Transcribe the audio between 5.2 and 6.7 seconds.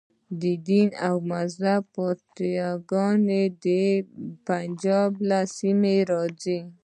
له سیمو راځي.